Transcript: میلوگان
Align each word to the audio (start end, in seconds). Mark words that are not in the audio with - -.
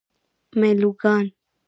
میلوگان 0.59 1.23